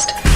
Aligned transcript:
Podcast. 0.00 0.29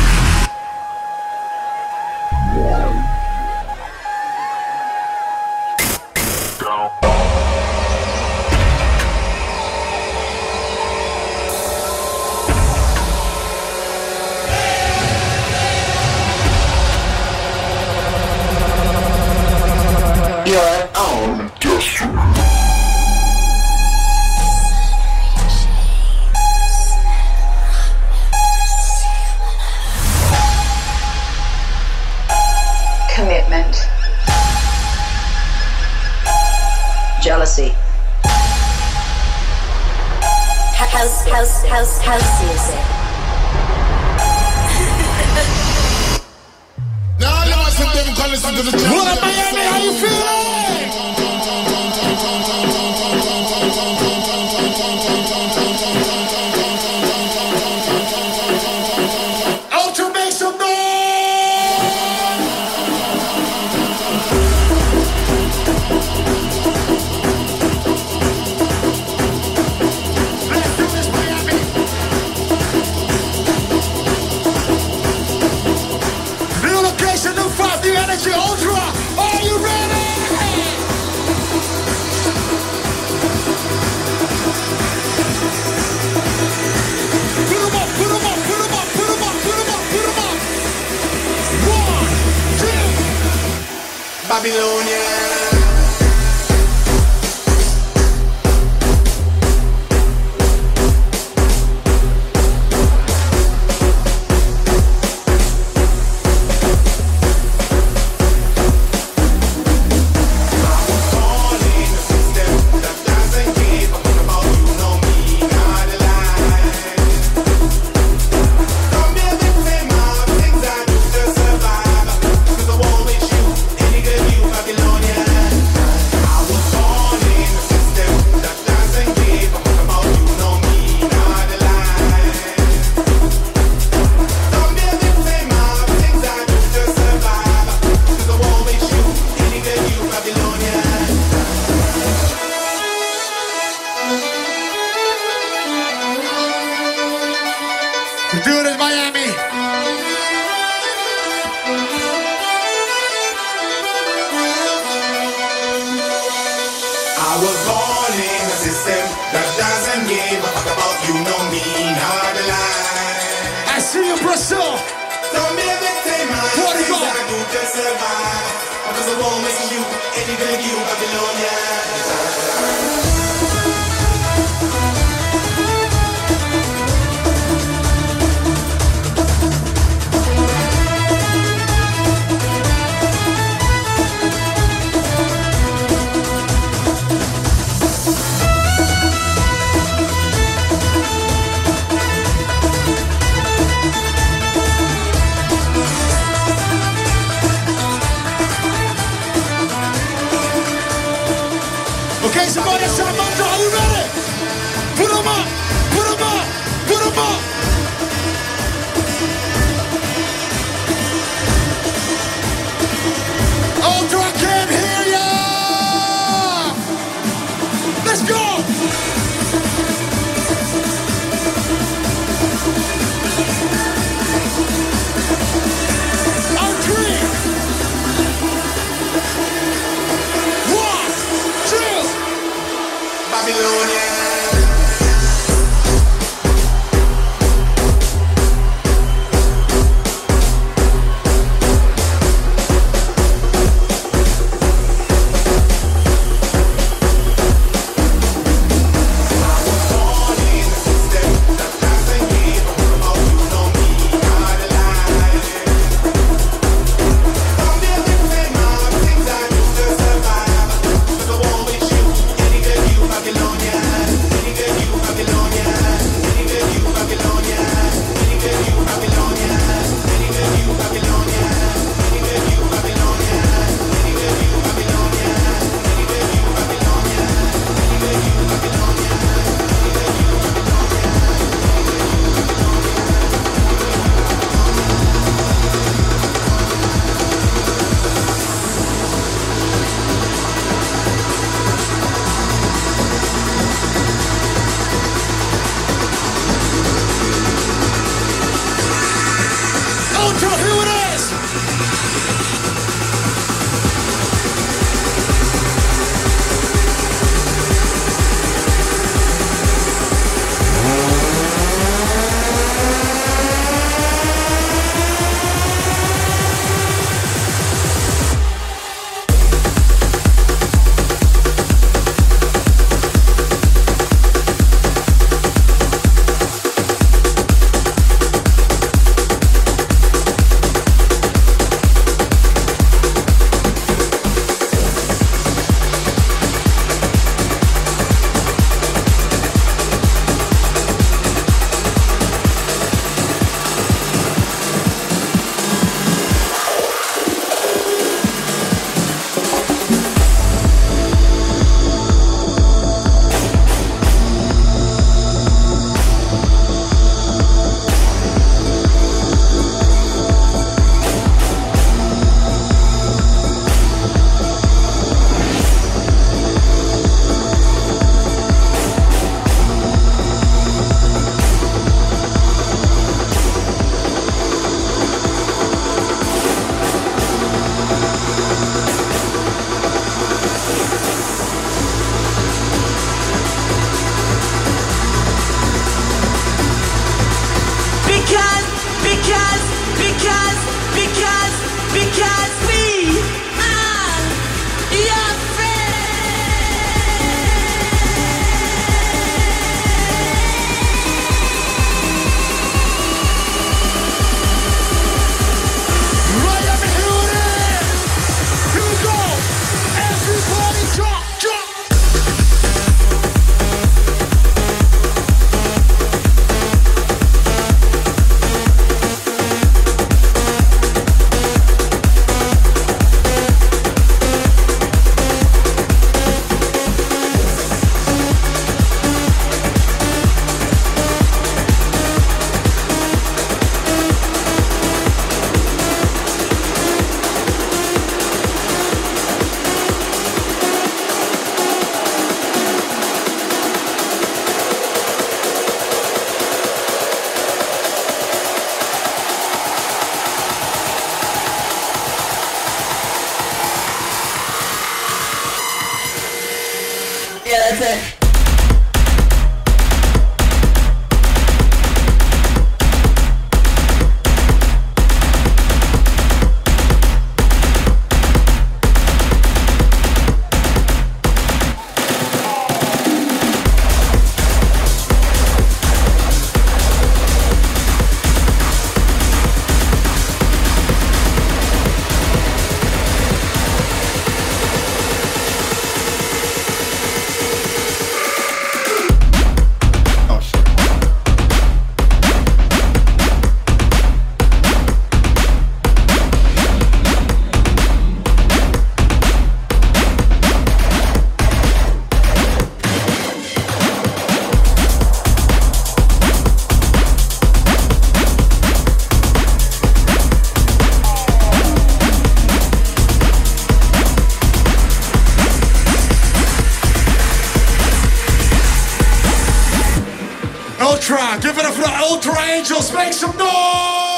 Give 521.07 521.59
it 521.59 521.67
up 521.67 521.75
for 521.75 521.83
the 521.83 521.99
Ultra 521.99 522.41
Angels. 522.45 522.91
Make 522.95 523.13
some 523.13 523.37
noise. 523.37 524.14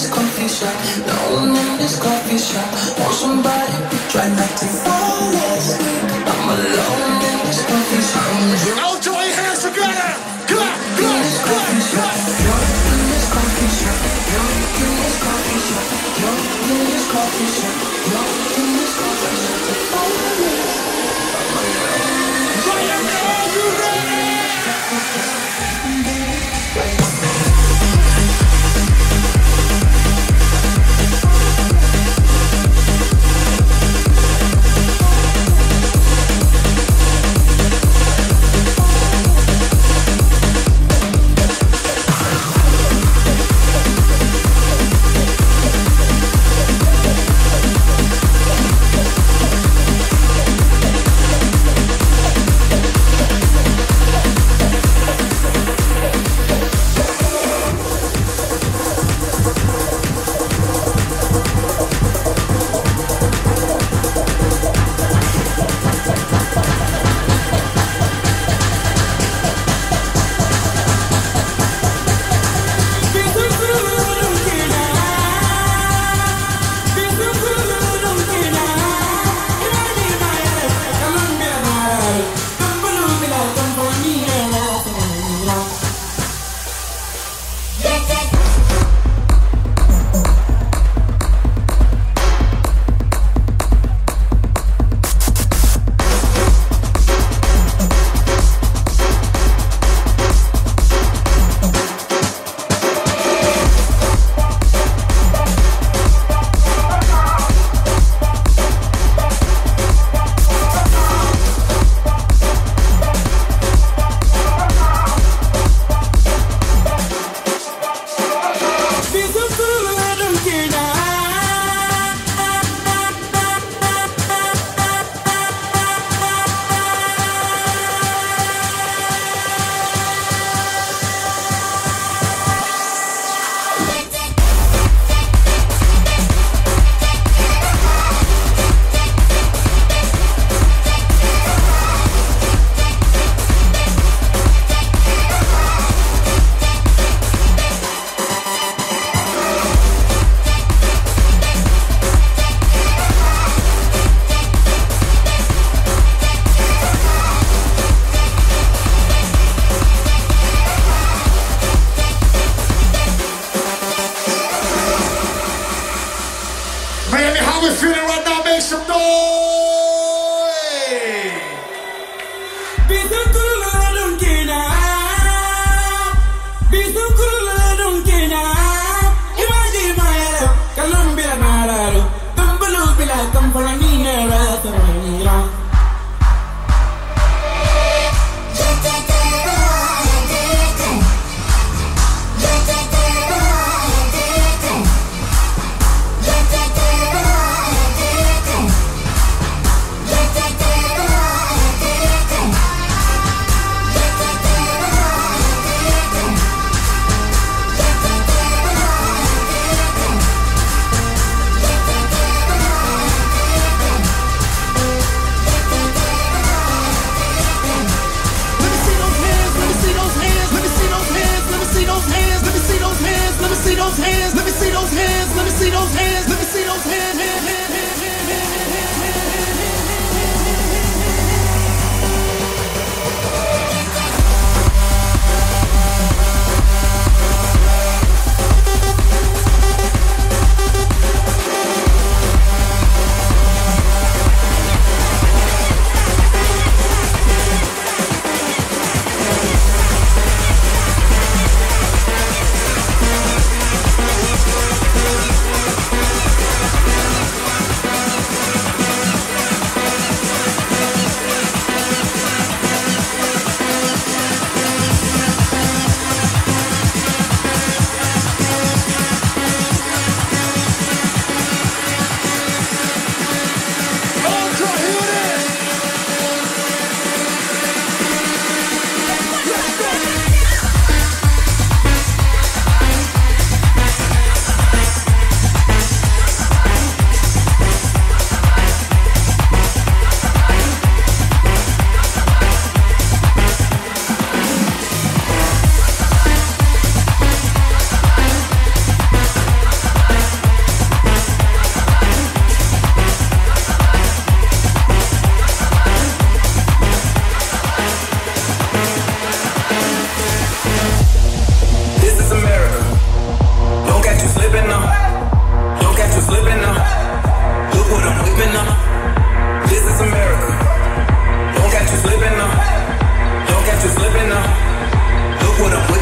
this 0.00 0.08
coffee 0.08 0.48
shop. 0.48 0.72
No 1.06 1.16
one 1.36 1.56
in 1.56 1.76
this 1.76 2.00
coffee 2.00 2.38
shop. 2.38 2.68
Want 2.98 3.12
somebody 3.12 3.76
try 4.08 4.28
not 4.32 4.52
to 4.56 4.66
fall 4.80 5.28
asleep. 5.52 6.24
I'm 6.24 6.48
alone 6.56 7.20
in 7.20 7.38
this 7.44 7.60
coffee 7.68 8.04
shop. 8.08 8.80
I'll 8.80 9.00
join 9.00 9.28
hands 9.28 9.60
together. 9.60 10.10
Come 10.48 10.64
on, 10.64 10.76
come 10.96 11.12
on, 11.12 11.28
come 11.44 11.60
on, 11.60 11.80
come 11.84 12.00
on. 12.00 12.16
You're 12.40 12.64
in 12.96 13.04
this 13.12 13.28
coffee 13.28 13.68
shop. 13.76 13.98
You're 14.32 14.48
in 14.80 14.92
this 15.04 15.16
coffee 15.20 15.60
shop. 15.68 15.84
You're 16.20 16.40
in 16.72 16.86
this 16.88 17.06
coffee 17.12 17.50
shop. 17.60 17.79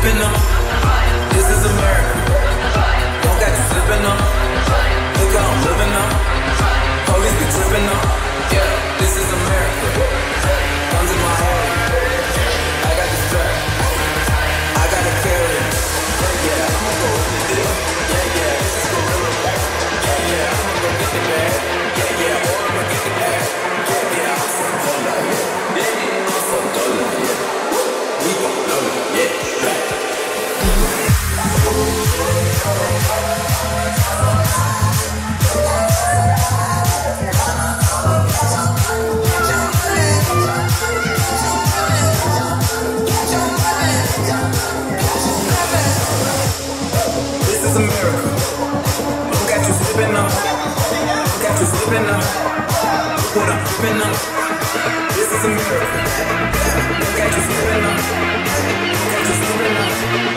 been 0.08 0.22
up. 0.22 0.57
spinner. 51.88 52.20
What 53.32 53.48
a 53.48 53.56
spinner. 53.66 54.12
This 55.16 55.32
is 55.32 55.44
a 55.44 55.48
miracle. 55.48 56.04
Catch 57.16 57.36
a 57.36 57.42
spinner. 57.48 57.94
Catch 59.10 59.28
a 59.28 59.34
spinner. 59.40 60.27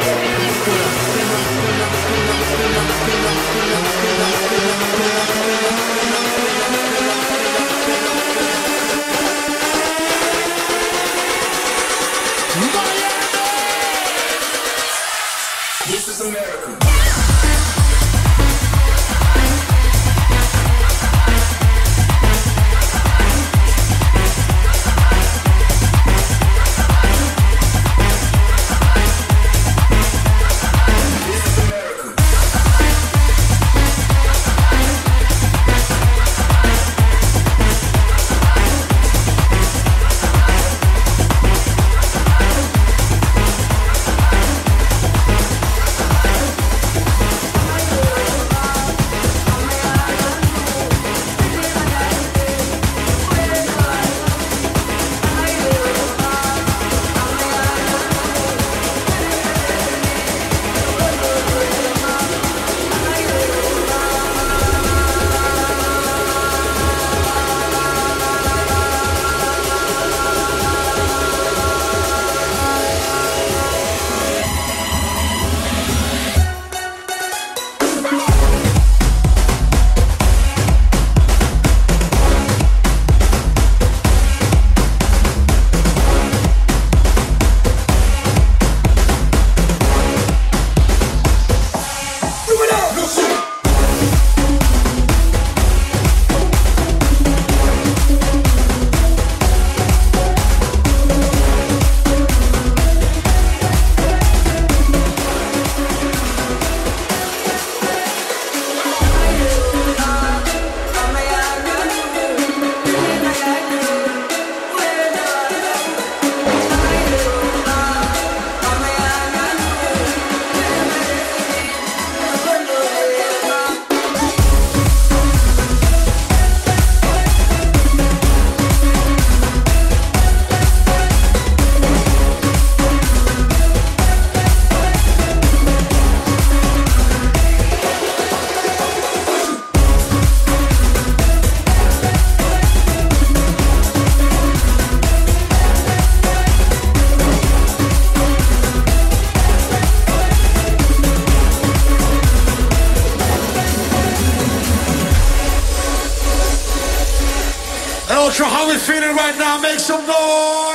make 159.71 159.79
some 159.79 160.05
noise. 160.05 160.70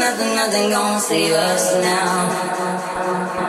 nothing, 0.00 0.34
nothing 0.34 0.70
gonna 0.70 1.00
save 1.00 1.32
us 1.32 1.74
now. 1.82 3.41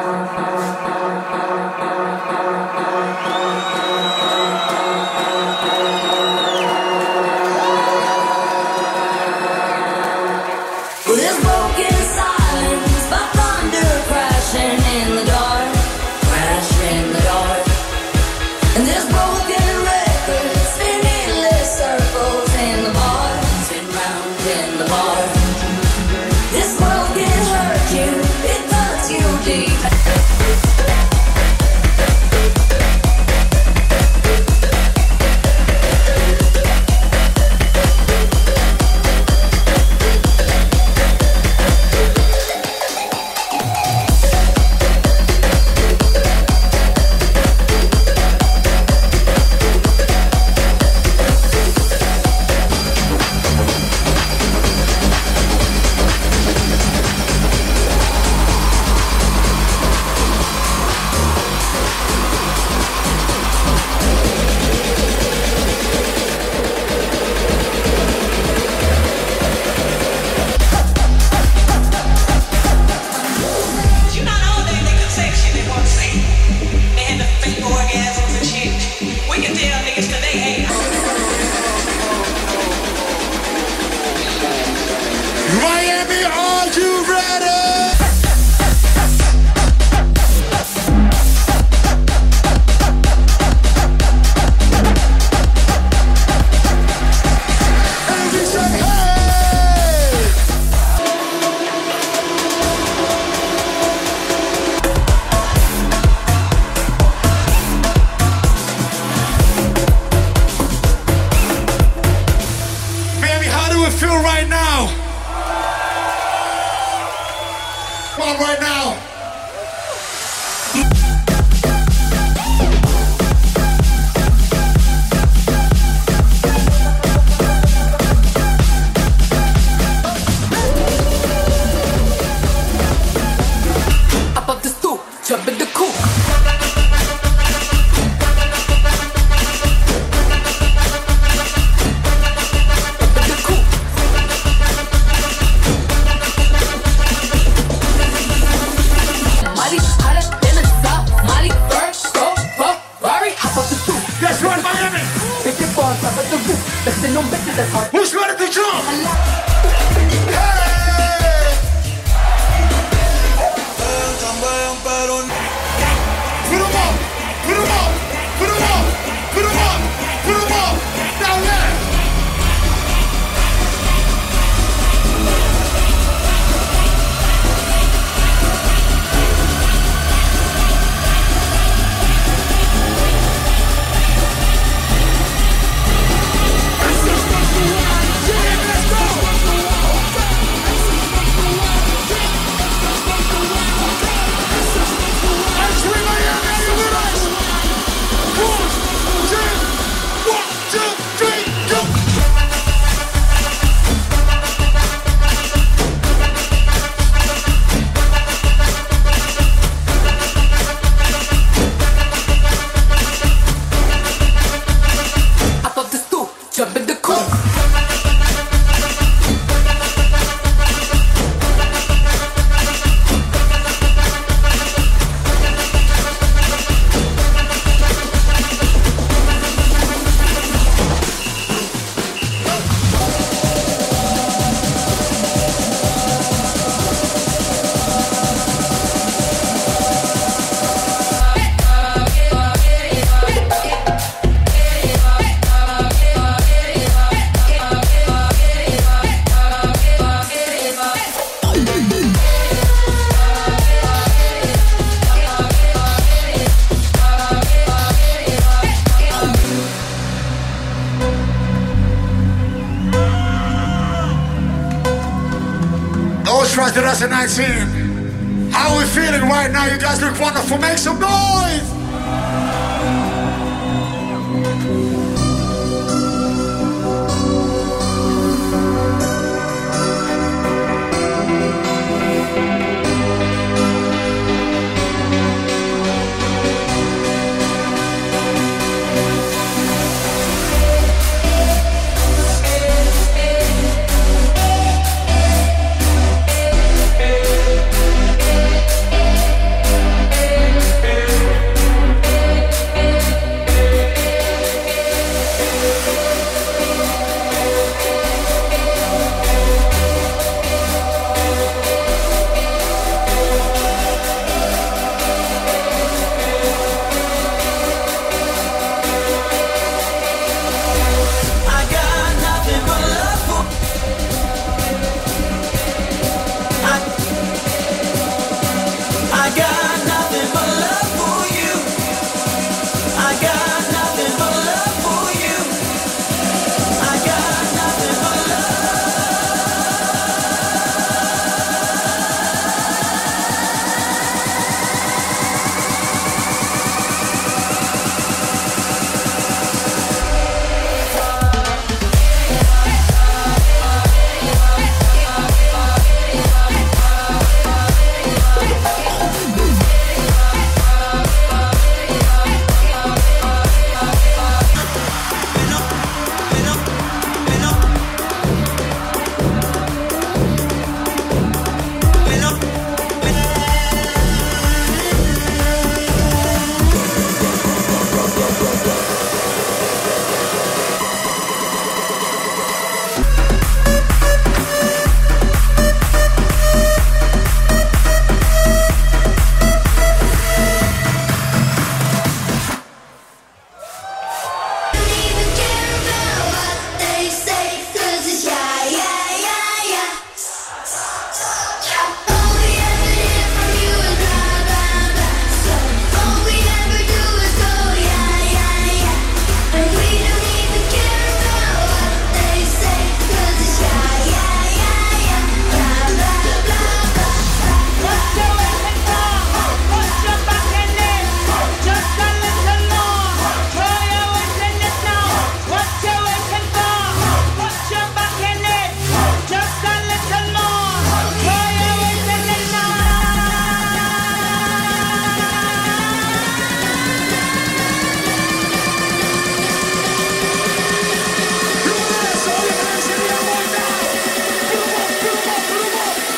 2019. 266.73 268.49
How 268.51 268.73
are 268.73 268.79
we 268.79 268.85
feeling 268.85 269.29
right 269.29 269.51
now? 269.51 269.65
You 269.67 269.77
guys 269.79 270.01
look 270.01 270.19
wonderful. 270.19 270.57
Make 270.57 270.79
some 270.79 270.99
noise! 270.99 271.82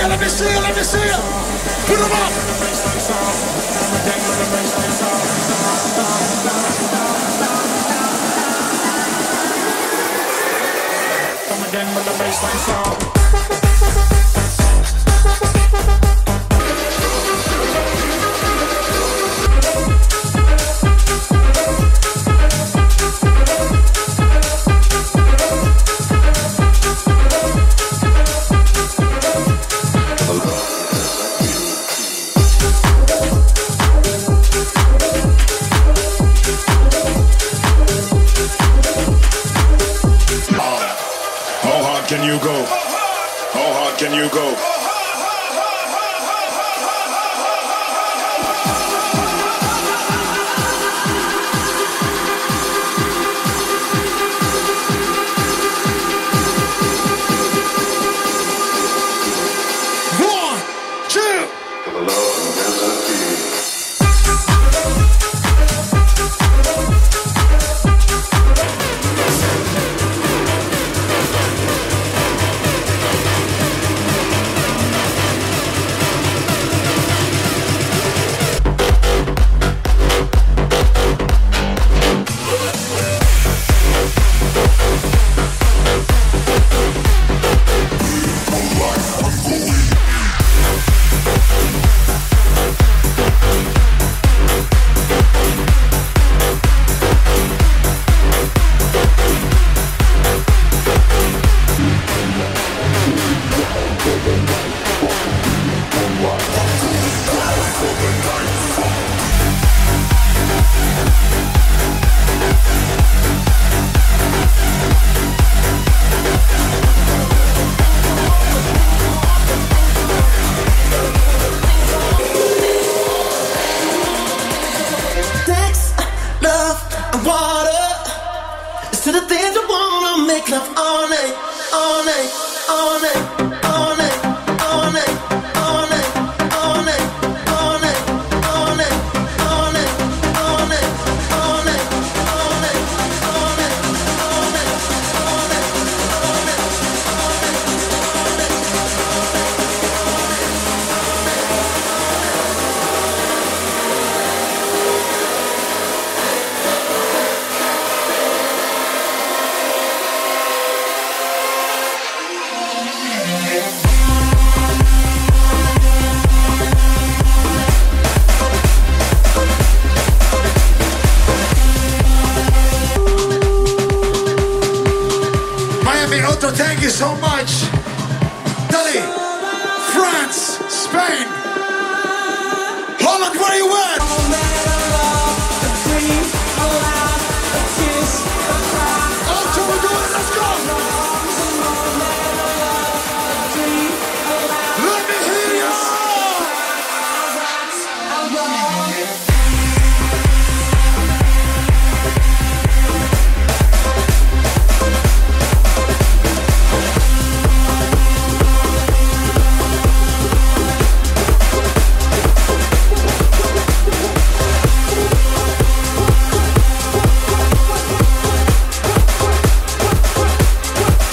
you, 0.00 0.08
let 0.08 0.20
me 0.20 0.28
see 0.28 0.50
you, 0.50 0.60
let 0.60 0.74
me 0.76 0.82
see 0.82 0.98
you. 0.98 1.20
Put 1.86 1.98
them 1.98 2.12
up. 2.12 2.32
Come 11.48 11.68
again 11.68 11.94
with 11.94 12.04
the 12.04 12.12
baseline 12.12 12.58
song. 12.66 13.19